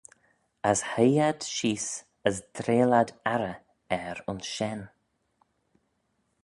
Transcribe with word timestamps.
As 0.71 0.79
hoie 0.91 1.21
ad 1.29 1.39
sheese 1.55 1.89
as 2.27 2.37
dreill 2.55 2.93
ad 3.01 3.09
arrey 3.33 3.61
er 3.99 4.17
ayns 4.29 4.47
shen. 4.55 4.81